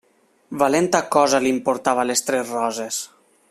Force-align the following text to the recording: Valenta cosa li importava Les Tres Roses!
Valenta 0.63 1.01
cosa 1.17 1.41
li 1.43 1.53
importava 1.57 2.07
Les 2.13 2.27
Tres 2.31 2.51
Roses! 2.57 3.01